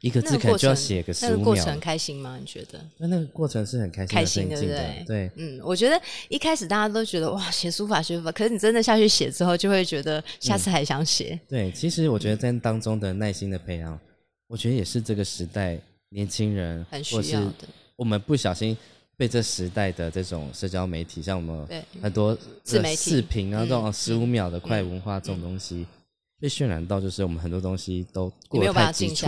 [0.00, 1.38] 一个字可能就要写个十五秒。
[1.38, 2.36] 那个过程开心吗？
[2.38, 2.80] 你觉得？
[2.98, 5.04] 那那个过程是很开心、开心的，对不对？
[5.06, 11.38] 对，嗯，我觉得一开始大家都觉得哇，写书法、写书法，可是你真的下去写之后，就会觉得下次还想写。
[11.48, 13.98] 对，其实我觉得在当中的耐心的培养，
[14.48, 15.78] 我觉得也是这个时代
[16.10, 17.66] 年轻人很需要的。
[17.96, 18.76] 我们不小心
[19.16, 25.86] 被这时代的这种社交媒体，像我们很多自媒体视频啊，这种十五秒的快文化这种东西。
[26.38, 29.26] 被渲染到，就是我们很多东西都过得太急促，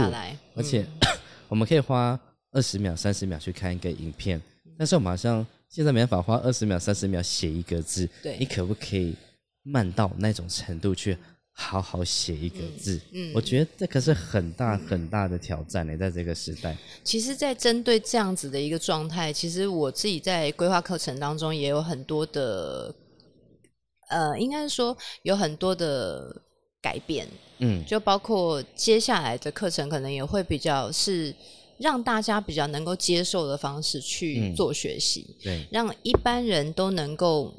[0.54, 0.84] 而且
[1.48, 2.18] 我们可以花
[2.52, 4.40] 二十秒、三十秒去看一个影片，
[4.76, 8.06] 但是我们好像现在没办法花二十秒、三十秒写一个字。
[8.22, 9.14] 对，你可不可以
[9.62, 11.16] 慢到那种程度去
[11.52, 13.00] 好好写一个字？
[13.12, 16.76] 嗯，我觉得这可是很大很大的挑战呢，在这个时代。
[17.02, 22.94] 其实，在针对这样子的一个状态，其实我自己在规划课程当中也有很多的，
[24.10, 26.42] 呃，应该是说有很多的。
[26.80, 27.26] 改变，
[27.58, 31.34] 嗯，就包括接下来的课程，可能也会比较是
[31.78, 37.52] 让大家比较能够接受的方式去做学习，对，让一般人都能够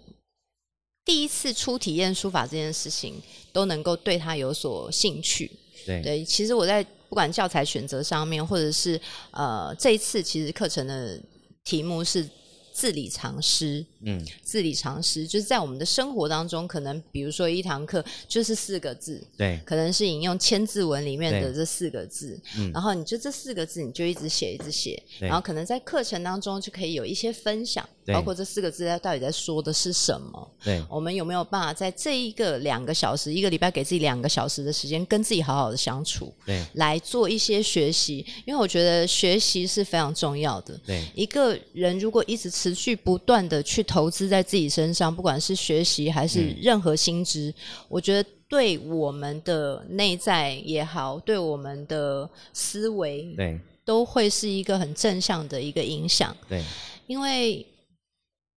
[1.04, 5.52] 第一次初体验书法这件事情，都能够对他有所兴趣，
[5.86, 6.24] 对，对。
[6.24, 9.00] 其实我在不管教材选择上面，或者是
[9.32, 11.20] 呃这一次其实课程的
[11.64, 12.28] 题目是。
[12.72, 47.52] 字理常识，嗯，字理常识就是在我们的生活当中，可能比如说一堂课就是四个字，对，可能是引用千字文里面的这四个字，嗯，然后你就这四个字你就一直写一直写，然后可能在课程当中就可以有一些分享，包括这四个字它到底在说的是什么，对，我们有没有办法在这一个两个小时，一个礼拜给自己两个小时的时间，跟自己好好的相处，对，来做一些学习，因为我觉得学习是非常重要的，对，一个人如果一直持续不断的去投资在自己身上，不管是学习还是任何薪资，
[47.88, 56.38] 我觉得对我们的内在也好，对我们的思维，对，都会是一个很正向的一个影响。
[56.48, 56.64] 对，
[57.08, 57.66] 因为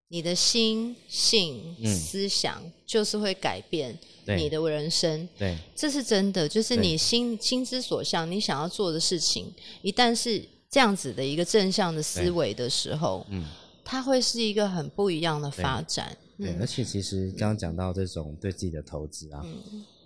[0.09, 3.97] 你的心性思想就是会改变
[4.37, 5.27] 你的人生。
[5.35, 13.43] 对，这是真的，就是你心心之所向，你想要做的事情，一旦是这样子的一个正向的思维的时候，嗯。
[13.83, 16.15] 它会是一个很不一样的发展。
[16.37, 19.45] 对，而且其实刚刚讲到这种对自己的投资啊，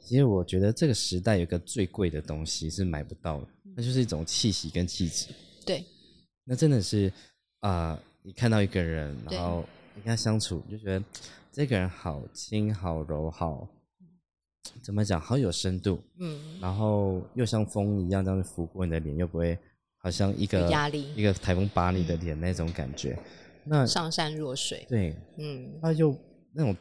[0.04, 5.28] 其实我觉得这个时代有一个最贵的东西是买不到的，那就是一种气息跟气质。
[5.66, 5.86] 对，
[6.44, 7.12] 那真的是
[7.62, 9.64] 啊，你看到一个人，然后
[9.96, 11.04] 你跟他相处，就觉得
[11.52, 13.68] 这个人好轻、好柔、好
[14.82, 16.00] 怎么讲，好有深度。
[16.20, 19.58] 嗯，然后又像风一样这样拂过你的脸，又不会
[19.98, 23.18] 好像一个压力、一个台风把你的脸那种感觉。
[23.70, 26.16] 那上善若水，对，嗯，他就
[26.54, 26.76] 那种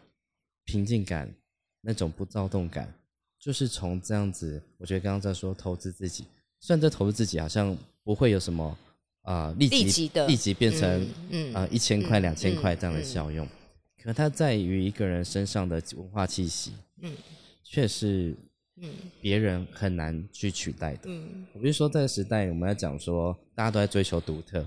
[0.65, 1.33] 平静感，
[1.81, 2.93] 那种不躁动感，
[3.39, 6.25] 就是从这样子，我觉得刚刚在说投资自己，
[6.61, 8.79] 虽然这投资自己好像不会有什么
[9.23, 13.47] 啊立即的立即变成嗯啊一千块两千块这样的效用，
[14.03, 16.73] 可它在于一个人身上的文化气息，
[17.03, 17.13] 嗯，
[17.63, 18.35] 却是
[18.81, 24.67] 嗯别人很难去取代的，嗯，我比如说这个时代，我们要讲说大家都在追求独特。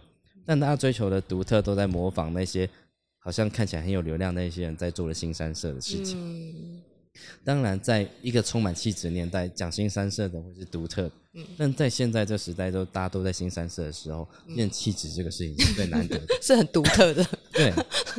[0.50, 2.68] 但大家追求的独特，都在模仿那些
[3.20, 6.82] 好像看起来很有流量那些人在做的新三色的事情。
[7.44, 11.08] 当然，在一个充满气质年代，讲新三色的会是独特。
[11.34, 11.46] 嗯。
[11.56, 17.24] 但在现在这时代，都大家都在新三色的时候，练气质这个事情是最难得的， 是很独特的。
[17.54, 17.72] 对。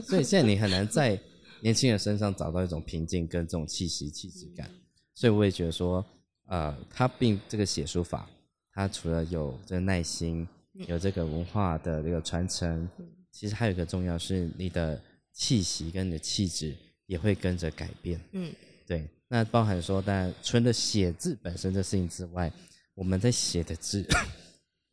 [0.04, 1.20] 所以现在你很难在
[1.60, 4.70] 年轻人身上找到一种平静跟这种气息、气质感。
[5.16, 6.06] 所以我也觉得说，
[6.46, 8.30] 呃，他并这个写书法，
[8.72, 10.46] 他除了有这个耐心。
[10.86, 12.88] 有这个文化的这个传承，
[13.30, 15.00] 其实还有一个重要是你的
[15.32, 16.74] 气息跟你的气质
[17.06, 18.20] 也会跟着改变。
[18.32, 18.52] 嗯，
[18.86, 19.08] 对。
[19.28, 22.52] 那包含说，但除了写字本身的事情之外，
[22.94, 24.04] 我们在写的字，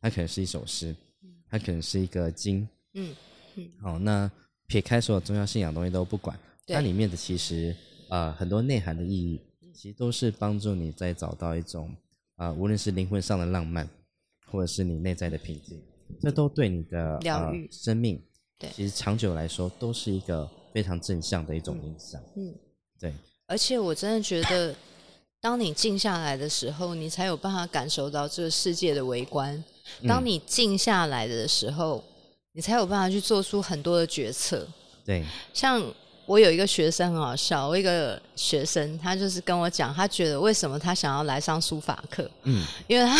[0.00, 0.94] 它可能是一首诗，
[1.50, 3.14] 它可能是一个经，嗯
[3.56, 3.68] 嗯。
[3.80, 4.30] 好，那
[4.66, 7.74] 撇开所有宗教信仰东西都不管，它里面的其实
[8.10, 9.40] 呃很多内涵的意义，
[9.74, 11.92] 其实都是帮助你在找到一种
[12.36, 13.88] 啊，无论是灵魂上的浪漫，
[14.50, 15.82] 或者是你内在的平静，
[16.20, 18.22] 这都对你的疗愈生命，
[18.58, 22.20] 对，其实长久来说都是一个非常正向的一种影响。
[22.36, 22.54] 嗯，
[23.00, 23.12] 对。
[23.46, 24.74] 而且我真的觉得。
[25.40, 29.62] 当你静下来的时候，你才有办法感受到这个世界的微观。
[30.04, 32.02] 当你静下来的时候，
[32.54, 34.66] 你才有办法去做出很多的决策。
[35.04, 35.80] 对，像
[36.26, 42.28] 我有一个学生很好笑，我一个学生，他就是跟我讲，他觉得为什么他想要来上书法课？
[42.42, 43.16] 嗯，因为他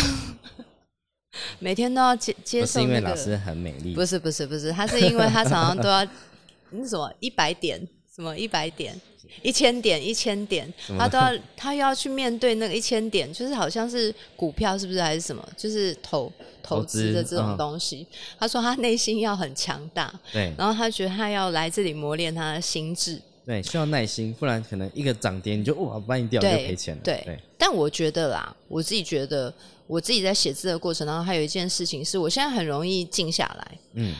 [1.59, 2.81] 每天都要接接受。
[2.81, 3.95] 是因为老师很美丽？
[3.95, 6.07] 不是，不是，不是，他是因为他常常都要
[6.71, 7.81] 那什么一百点，
[8.15, 8.99] 什么一百点。
[9.43, 15.47] 一千点，一千点，他都要，他又要去面对那个一千点，就是好像是股票，是不是还是什么？
[15.55, 18.07] 就是投投资的这种东西。
[18.39, 27.01] 他说他内心要很强大，对，然后他觉得他要来这里磨练他的心智，对，需要耐心，不然可能一个涨跌你就哇，把你掉就赔钱了。
[27.03, 29.53] 对，但我觉得啦，我自己觉得，
[29.87, 34.15] 我自己在写字的过程当中，还有一件事情是我现在很容易静下来，嗯。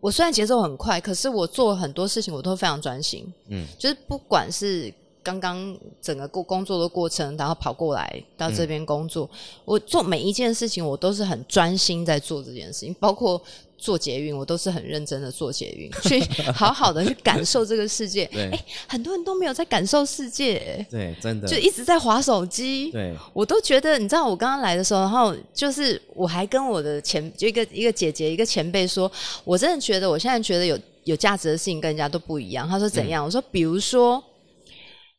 [0.00, 3.30] 我虽然节奏很快，可是我做很多事情我都非常专心。
[3.48, 9.30] 嗯，就是不管是刚刚整个过工作的过程，然后跑过来到这边工作，
[9.64, 13.38] 我做每一件事情我都是很专心在做这件事情，包括。
[13.82, 16.22] 做捷运，我都是很认真的做捷运，去
[16.54, 18.24] 好好的去感受这个世界。
[18.32, 22.92] 哎，很多人都没有在感受世界，对，真的就一直在划手机。
[22.92, 29.10] 对，我都觉得，你知道，我刚刚来的时候，然后就是我还跟我的前就一个一个姐姐一个前辈说，
[29.42, 32.68] 我真的觉得我现在觉得有有价值的事情跟人家都不一样。
[32.68, 33.24] 他说怎样？
[33.24, 34.22] 我说比如说，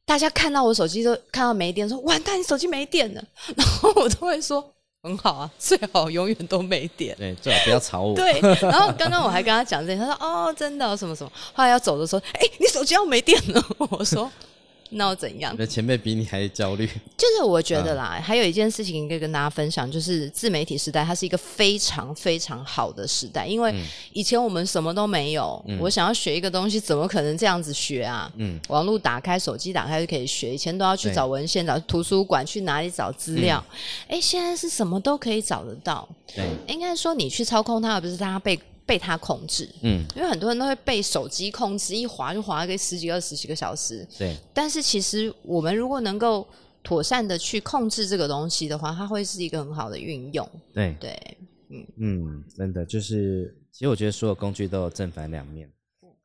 [0.06, 3.22] 大家看到我手机都看到没电，说完蛋，你手机没电了，
[3.58, 4.73] 然后我都会说。
[5.04, 7.14] 很好啊，最好永远都没电。
[7.18, 8.16] 对，最好不要吵我。
[8.16, 13.62] 对，然后刚刚我还跟他讲这，他说：“哦，真的什么什么。”后来要走的时候，哎，你手机要没电了。
[13.92, 14.32] 我说。
[14.96, 15.54] 那又怎样？
[15.54, 16.88] 你的前辈比你还焦虑。
[17.18, 23.46] 就是我觉得啦，还有一件事情可以跟大家分享，就是自媒体时代，它是一个非常非常好的时代。
[23.46, 23.74] 因为
[24.12, 28.32] 以前我们什么都没有，我想要学一个东西，怎么可能这样子学啊？
[28.38, 30.54] 嗯，网络打开，手机打开就可以学。
[30.54, 33.64] 以前都要去找文献，找图书馆，去哪里找资料？
[34.08, 36.08] 哎，现在是什么都可以找得到。
[36.36, 38.60] 对，应该说你去操控它，而不是它被。
[38.86, 44.06] 被他控制，嗯，因为很多人都会被手机控制，一滑就滑个十几、二十几个小时。
[44.18, 46.46] 对，但是其实我们如果能够
[46.84, 50.48] 妥善的去控制这个东西的话，它会是一个很好的运用。
[50.74, 51.38] 对对，
[51.70, 55.70] 嗯嗯，真的就是，其实我觉得所有工具都有正反两面。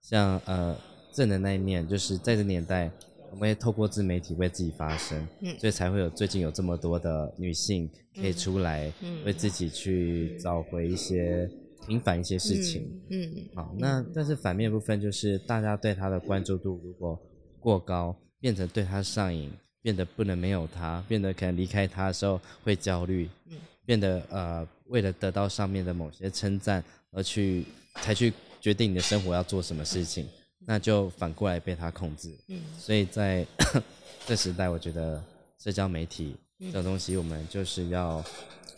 [0.03, 0.77] 像呃
[1.12, 2.90] 正的那一面，就是在这年代，
[3.31, 8.92] 我们也透过自媒体为自己发声，嗯，所以才会有最近有这么多的女性可以出来，
[9.25, 11.49] 为自己去找回一些。
[11.88, 17.18] 平反一些事情，嗯，好，那但是反面部分就是大家对他的关注度如果
[17.59, 27.64] 过高，变成对他上瘾，变得不能没有他，变得可能离开他的时候会焦虑，嗯，变得呃为了得到上面的某些称赞而去
[28.03, 30.29] 才去决定你的生活要做什么事情，
[30.66, 33.46] 那就反过来被他控制，嗯，所以在
[34.27, 35.24] 这时代，我觉得
[35.59, 38.22] 社交媒体这种东西，我们就是要。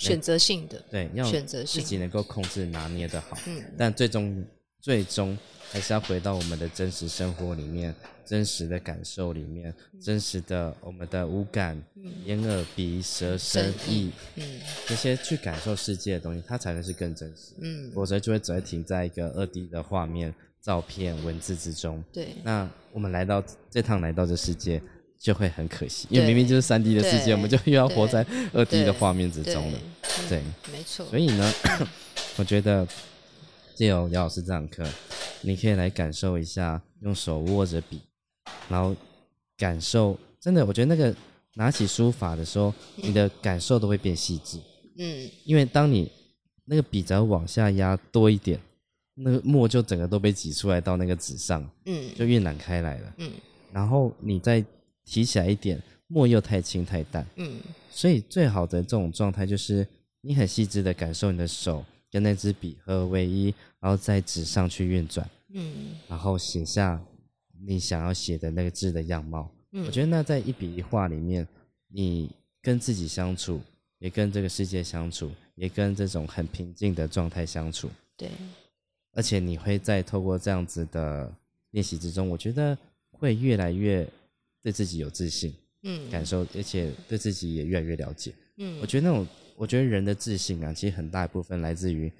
[0.00, 4.44] 选择性的，对，要选择性自己能够控制拿捏的好，嗯，但最终
[4.80, 5.36] 最终
[5.70, 11.80] 还是要回到我们的真实生活里面，真实的感受里面，真实的我们的五感，
[12.24, 24.82] 眼耳鼻舌身意，嗯，这些去感受世界的东西，它才能是更真实，嗯，否则就会只会停在一个二 D 的画面、照片、文字之中，对，那我们来到这趟来到这世界。
[25.20, 29.78] 就会很可惜，因为明明就是三 D 的世界，我们就又要活在二 D 的画面之中了。
[30.30, 31.04] 对，没错。
[31.04, 31.52] 所以呢，
[32.38, 32.88] 我觉得
[33.74, 34.82] 借由姚老师这堂课，
[35.42, 38.00] 你可以来感受一下，用手握着笔，
[38.70, 38.96] 然后
[39.58, 40.18] 感受。
[40.40, 41.14] 真的，我觉得那个
[41.52, 44.58] 拿起书法的时候，你的感受都会变细致。
[44.96, 46.10] 嗯，因为当你
[46.64, 48.58] 那个笔只要往下压多一点，
[49.16, 53.12] 那个墨就整个都被挤出来到那个纸上，嗯，就晕染开来了。
[53.18, 53.30] 嗯，
[53.70, 54.64] 然后你再。
[55.10, 59.84] 提起来一点，墨又太轻太淡，嗯，所以最好的这种状态就是
[60.20, 67.02] 你很细致的感受你的手跟那支笔合为一，然后在纸上去运转，嗯，然后写下
[67.66, 69.50] 你想要写的那个字的样貌。
[69.72, 71.44] 嗯，我觉得那在一笔一画里面，
[71.88, 72.30] 你
[72.62, 73.60] 跟自己相处，
[73.98, 77.90] 也跟这个世界相处，也跟这种很平静的状态相处。
[78.16, 78.30] 对，
[79.14, 81.34] 而且你会在透过这样子的
[81.72, 82.78] 练习之中，我觉得
[83.10, 84.08] 会越来越。
[84.62, 92.12] 对自己有自信，嗯，感受，而且对自己也越来越了解，嗯，我觉得那种我觉得人的自信啊，其实很大一部分来自于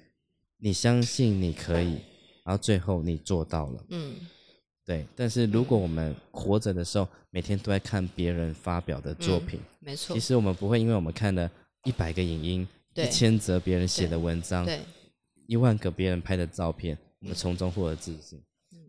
[0.57, 1.97] 你相信你可以，
[2.43, 3.85] 然后最后你做到了。
[3.89, 4.15] 嗯，
[4.85, 5.05] 对。
[5.15, 10.13] 但是如果我们活着的时候，每天都在看别人发表的作品，没错。
[10.15, 11.49] 其实我们不会，因为我们看了
[11.83, 14.79] 一百个影音，一千则别人写的文章，对，
[15.45, 18.41] 一万个别人拍的照片，我们从中获得自信。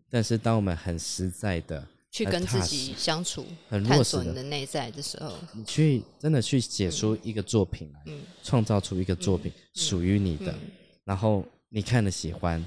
[0.09, 1.87] 但是当我们很实在的。
[2.13, 10.53] 去跟自己相处，很探索你的内在的时候，你去真的去写出一个作品来，创造出一个作品属于你的，
[11.05, 12.63] 然后你看了喜欢，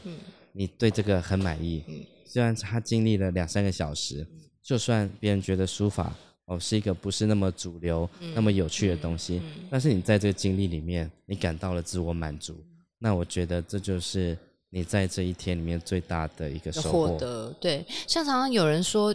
[0.51, 1.85] 你对这个很满意。
[2.27, 4.27] 虽然他经历了两三个小时，
[4.65, 6.13] 就算别人觉得书法
[6.47, 9.41] 哦是一个不是那么主流、那么有趣的东西，
[9.71, 12.57] 但是你在这个经历里面，你感到了自我满足，
[12.99, 14.37] 那我觉得这就是
[14.71, 17.55] 你在这一天里面最大的一个收获。
[17.61, 19.15] 对，像常常有人说。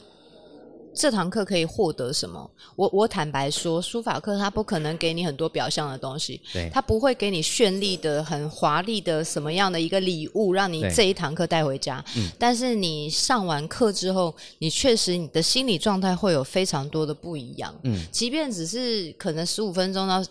[0.94, 2.50] 这堂课可以获得什么？
[2.76, 12.04] 我我坦白说，书法课它不可能给你很多表象的东西，对，它不会给你绚丽的、很华丽的什么样的一个礼物，让你这一堂课带回家。
[12.18, 17.74] 嗯，但是你上完课之后，你确实你的心理状态会有非常多的不一样。
[17.84, 20.24] 嗯，即便只是可能十五分钟到。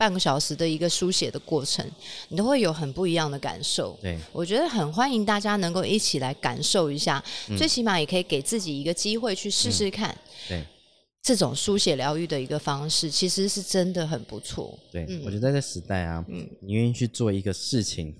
[0.00, 1.86] 半个小时的一个书写的过程，
[2.30, 3.98] 你都会有很不一样的感受。
[4.00, 4.18] 对。
[4.32, 7.22] 我觉得很欢迎大家能够一起来感受一下，
[7.58, 10.16] 最起码也可以给自己一个机会去试试看。
[10.48, 10.64] 对，
[11.22, 14.78] 这种书写疗愈的一个方式，其实是真的很不错。
[14.90, 16.24] 对，我觉得在这时代啊，
[16.62, 18.14] 你愿意去做一个事情，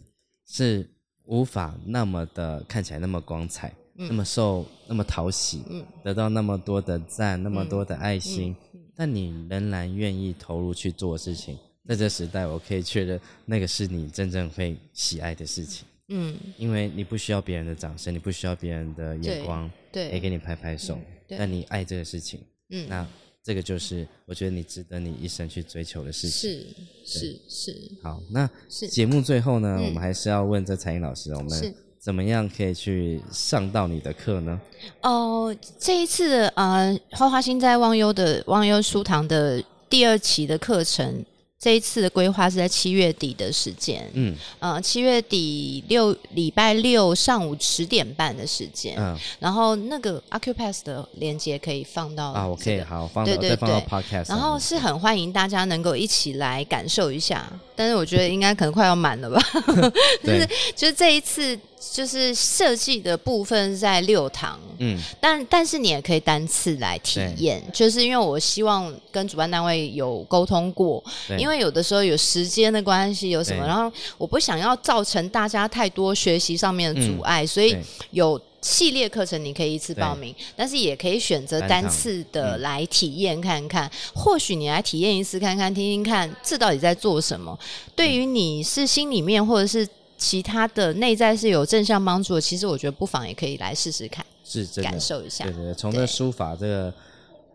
[0.47, 0.87] 是
[1.25, 5.63] 无法那么的看起来那么光彩，那么受那么讨喜，
[6.05, 8.55] 得到那么多的赞，那么多的爱心，
[8.95, 11.57] 但你仍然愿意投入去做事情。
[11.89, 15.85] 在这时代，我可以确认那个是你真正会喜爱的事情。
[16.13, 20.99] 嗯，因为你不需要别人的掌声，你不需要别人的眼光，对，也给你拍拍手。
[21.29, 23.07] 但你爱这个事情，嗯，那
[23.45, 26.51] 这个就是我觉得你值得你一生去追求的事情。
[26.51, 26.67] 是
[27.05, 27.91] 是是。
[28.03, 28.51] 好，那
[28.89, 34.61] 节目最后呢，我们还是要问这彩英老师，我们怎么样可以去上到你的课呢？
[35.03, 41.25] 哦，这一次呃，花花心在忘忧的忘忧书堂的第二期的课程。
[41.61, 57.47] 这一次的规划是在七月底的时间，嗯，呃，七月底六礼拜六上午十点半的时间，嗯，然后那个 Acupass 的链接可以放到啊，OK，好，放到再放到 Podcast，然后是很欢迎大家能够一起来感受一下，
[57.77, 59.43] 但是我觉得应该可能快要满了吧，
[60.25, 61.59] 就是就是这一次。
[61.93, 71.03] 就是设计的部分在六堂，嗯，但但是你也可以单次来体验，就是因为我希望跟主办单位有沟通过，
[71.39, 77.75] 因为有的时候有时间的关系，有什么，然后我不想要造成大家太多学习上面的阻碍，所以
[78.11, 87.59] 有系列课程你可以一次报名，但是也可以选择单次的来体验看看，或许你来体验一次看看，听听看这到底在做什么，
[87.97, 88.11] 对。
[88.15, 89.89] 于你是心里面或者是。
[90.21, 95.45] 其他的内在是有正向帮助的，其实我觉得不妨也可以来试试看，是真的感受一下。
[95.45, 96.95] 对对，从这书法这个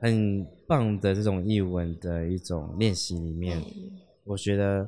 [0.02, 3.64] 很棒的这种译文的一种练习里面，
[4.24, 4.86] 我觉得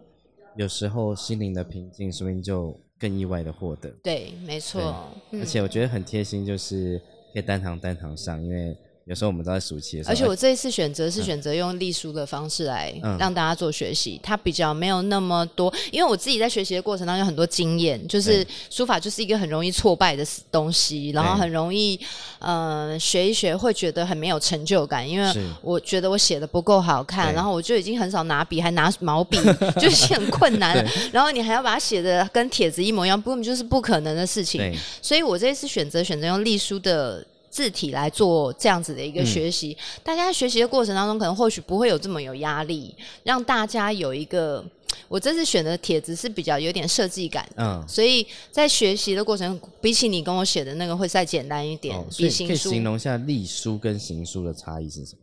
[0.56, 3.90] 有时候心灵的平静，说明就更意外的获得。
[4.04, 5.08] 对，没错。
[5.34, 7.00] 而且我觉得很贴心，就是
[7.32, 8.76] 可以单堂单堂上，因为。
[9.08, 21.98] 有时候我们都在暑期的时候，而且我这一次选择是选择用隶书的方式来让大家做学习，它比较没有那么多，因为我自己在学习的过程当中有很多经验，就是书法就是一个很容易挫败的东西，然后很容易
[22.40, 29.38] 呃学一学会觉得很没有成就感，因为我觉得我写的不够好看，然后我就已经很少拿笔，还拿毛笔，
[29.80, 37.26] 就是很困难，然后你还要把它写的跟帖子一模一样，根本就是不可能的事情，所以我这一次选择选择用隶书的。
[37.58, 42.94] 字体来做这样子的一个学习，大家在学习的过程当中，可能或许不会有这么有压力，
[43.24, 44.64] 让大家有一个。
[45.10, 51.96] 我这次选的帖子是比较有点设计感，嗯，所以在学习的过程，比起你跟我写的那个会再简单一点。
[52.18, 55.22] 比行书，可以形容一下隶书跟行书的差异是什么？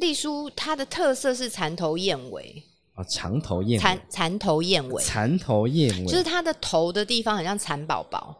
[0.00, 2.62] 隶书它的特色是蚕头燕尾
[2.94, 8.36] 啊，长头燕蚕蚕头燕尾，蚕头燕尾，就是它的头的地方很像蚕宝宝。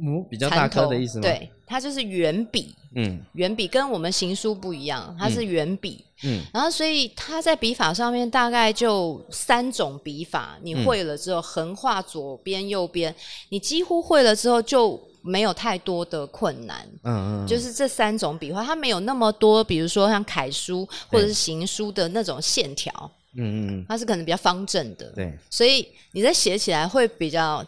[0.00, 1.22] 嗯，比较大颗的意思吗？
[1.22, 13.14] 对，它就是圆笔，嗯，圆笔跟我们行书不一样，它是圆笔，嗯，然后所以它在笔法上面大概就三种笔法，你会了之后，横画左边右边，
[13.50, 22.90] 你几乎会了之后就没有太多的困难，嗯嗯，就是这三种笔画，它没有那么多，比如说像楷书或者是行书的那种线条，
[23.36, 27.64] 嗯嗯，它是可能比较方正的，对，所以你在写起来会比较。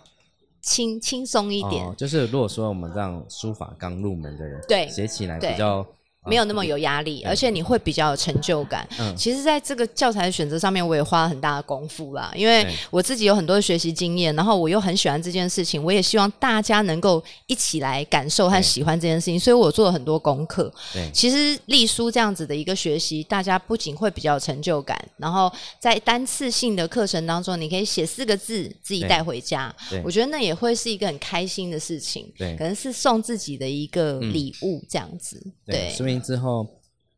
[0.61, 5.87] 轻轻松一点，就是如果说我们让书法刚入门的人，对，写起来比较
[6.27, 8.87] 没有那么有压力，而且你会比较有成就感。
[8.99, 12.31] 嗯，其实，在这个教材的选择上面，我也花了很大的功夫啦。
[12.37, 20.71] 因为我自己有很多的学习经验，然后我又很喜欢这件事情，我也希望大家能够一起来感受和喜欢这件事情，所以我做了很多功课。
[20.93, 29.75] 对，其实立书这样子的一个学习，大家不仅会比较有成就感，然后在单次性的课程当中，你可以写四个字自己带回家。
[30.05, 32.31] 我觉得那也会是一个很开心的事情。
[32.37, 35.43] 对，可能是送自己的一个礼物这样子。
[35.65, 35.91] 对。
[36.19, 36.67] 之后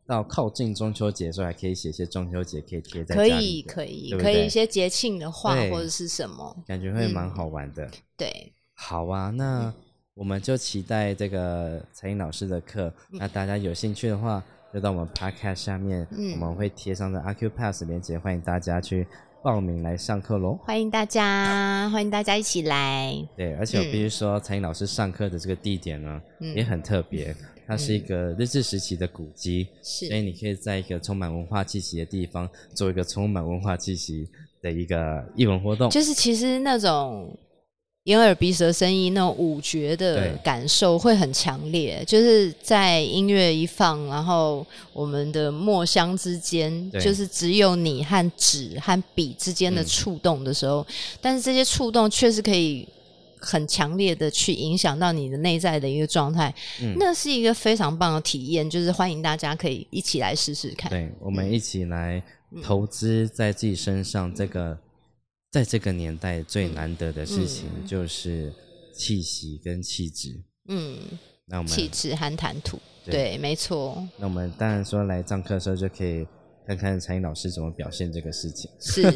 [0.05, 7.89] 到靠近中秋节的时候，还可以写一些中秋节可以贴在可以可以可以一些节庆的话或者是什么，感觉会蛮好玩的。
[8.17, 9.73] 对，好啊，那
[10.15, 12.93] 我们就期待这个彩英老师的课。
[13.13, 14.43] 那大家有兴趣的话，
[14.75, 19.07] 就到我们 Podcast 下面，我们会贴上的阿 Q Pass 连接，欢迎大家去
[19.43, 20.59] 报名来上课喽。
[20.65, 23.17] 欢迎大家，欢迎大家一起来。
[23.37, 26.21] 对，而且我必须说，彩英老师上课的这个地点呢，
[26.55, 27.35] 也很特别。
[27.73, 34.29] 它是一个日治时期的古迹，所以你可以在一个充满文化气息的地方做一个充满文化气息
[34.61, 35.89] 的一个艺文活动。
[35.89, 37.35] 就是其实那种
[38.05, 50.87] 眼耳鼻舌身意那种五觉的感受会很强烈，就是在音乐一放，然后我们的墨香之间，就是只有你和纸和笔之间的触动的时候，
[51.23, 52.87] 但是这些触动确实可以。
[53.43, 56.55] 很强烈的去影响到你的内在的一个状态，
[56.97, 60.89] 那是一个非常棒的体验，就是欢迎大家可以一起来试试看。
[60.89, 62.23] 对，我们一起来
[62.63, 64.79] 投资在自己身上，这个
[65.51, 68.53] 在这个年代最难得的事情就是
[68.95, 70.41] 气息跟气质。
[70.69, 70.97] 嗯，
[71.47, 74.03] 那我们气质和谈吐，对，没错。
[74.17, 76.27] 那我们当然说来上课的时候就可以。
[76.67, 78.71] 看看蔡英老师怎么表现这个事情。
[78.79, 79.13] 是，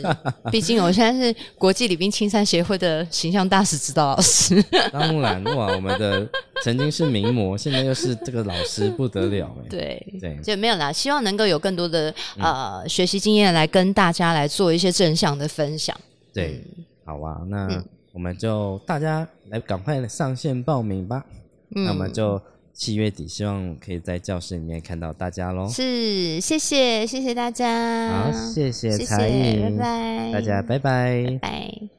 [0.51, 4.61] 毕竟我现在是国际礼宾青山协会的形象大使指导老师。
[4.93, 6.29] 当然哇，我们的
[6.63, 9.69] 曾经是名模，现在又是这个老师，不得了哎。
[9.69, 10.93] 对对，就没有啦。
[10.93, 15.97] 希望能够有更多的呃学习经验来跟大家来做一些正向的分享。
[16.33, 16.63] 对，
[17.05, 17.83] 好啊，那
[18.13, 21.25] 我们就大家来赶快上线报名吧。
[21.69, 22.41] 那我们就。
[22.77, 25.67] 七月底，希望可以在教室里面看到大家喽。
[25.67, 28.11] 是，谢谢，谢谢大家。
[28.11, 31.96] 好，谢谢才艺，拜拜，大家拜拜，拜。